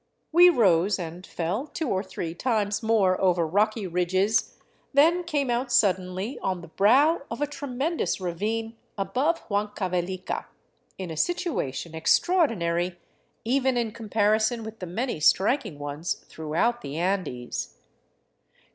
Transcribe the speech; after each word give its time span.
We 0.31 0.49
rose 0.49 0.97
and 0.97 1.27
fell 1.27 1.67
two 1.67 1.89
or 1.89 2.01
hree 2.01 2.35
times 2.35 2.81
more 2.81 3.21
over 3.21 3.45
rocky 3.45 3.85
ridges, 3.85 4.57
then 4.95 5.23
came 5.23 5.51
out 5.51 5.71
suddenly 5.71 6.39
on 6.39 6.61
the 6.61 6.69
irow 6.71 7.21
of 7.29 7.39
a 7.39 7.45
tremendous 7.45 8.19
ravine 8.19 8.75
above 8.97 9.41
Huancavelica, 9.47 10.45
in 10.97 11.11
a 11.11 11.15
situation 11.17 11.93
ex 11.93 12.19
raordinary 12.21 12.95
even 13.45 13.77
in 13.77 13.91
comparison 13.91 14.63
with 14.63 14.79
the 14.79 14.87
many 14.87 15.19
striking 15.19 15.77
ones 15.77 16.25
throughout 16.27 16.81
he 16.81 16.97
Andes. 16.97 17.75